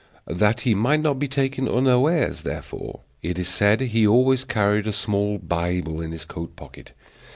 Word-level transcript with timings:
That 0.25 0.61
he 0.61 0.73
might 0.73 1.01
not 1.01 1.19
be 1.19 1.27
taken 1.27 1.67
unawares, 1.67 2.41
therefore, 2.41 3.01
it 3.21 3.37
is 3.37 3.47
said 3.49 3.81
he 3.81 4.07
always 4.07 4.43
carried 4.43 4.87
a 4.87 4.91
small 4.93 5.37
Bible 5.37 6.01
in 6.01 6.11
his 6.11 6.25
coat 6.25 6.55
pocket. 6.55 6.93